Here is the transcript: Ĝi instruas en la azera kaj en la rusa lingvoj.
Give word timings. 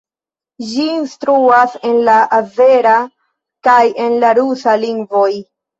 Ĝi 0.69 0.85
instruas 0.93 1.77
en 1.91 1.95
la 2.09 2.17
azera 2.41 2.97
kaj 3.69 3.79
en 4.09 4.21
la 4.27 4.37
rusa 4.43 4.79
lingvoj. 4.89 5.33